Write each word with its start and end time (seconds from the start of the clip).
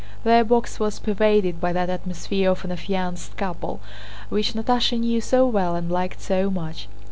Their 0.23 0.43
box 0.43 0.79
was 0.79 0.97
pervaded 0.97 1.61
by 1.61 1.73
that 1.73 1.87
atmosphere 1.87 2.49
of 2.49 2.65
an 2.65 2.71
affianced 2.71 3.37
couple 3.37 3.81
which 4.29 4.53
Natásha 4.53 4.99
knew 4.99 5.21
so 5.21 5.45
well 5.45 5.75
and 5.75 5.91
liked 5.91 6.21
so 6.21 6.49
much. 6.49 6.87